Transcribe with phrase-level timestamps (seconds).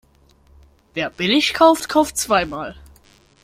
[0.95, 2.75] Wer billig kauft, kauft zweimal.